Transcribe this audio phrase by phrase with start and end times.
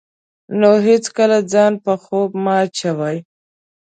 [0.59, 3.17] نو هېڅکله ځان په خوب مه اچوئ.